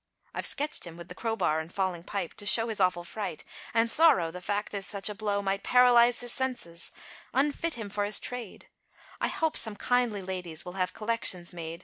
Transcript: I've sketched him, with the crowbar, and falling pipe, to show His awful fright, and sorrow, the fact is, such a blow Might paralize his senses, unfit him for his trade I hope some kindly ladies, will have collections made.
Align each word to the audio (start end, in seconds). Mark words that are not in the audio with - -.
I've 0.33 0.47
sketched 0.47 0.85
him, 0.87 0.97
with 0.97 1.09
the 1.09 1.13
crowbar, 1.13 1.59
and 1.59 1.71
falling 1.71 2.01
pipe, 2.01 2.33
to 2.37 2.45
show 2.47 2.69
His 2.69 2.79
awful 2.79 3.03
fright, 3.03 3.43
and 3.71 3.91
sorrow, 3.91 4.31
the 4.31 4.41
fact 4.41 4.73
is, 4.73 4.83
such 4.87 5.09
a 5.09 5.13
blow 5.13 5.43
Might 5.43 5.61
paralize 5.63 6.21
his 6.21 6.33
senses, 6.33 6.91
unfit 7.35 7.75
him 7.75 7.87
for 7.91 8.03
his 8.03 8.19
trade 8.19 8.67
I 9.21 9.27
hope 9.27 9.55
some 9.55 9.75
kindly 9.75 10.23
ladies, 10.23 10.65
will 10.65 10.73
have 10.73 10.93
collections 10.93 11.53
made. 11.53 11.79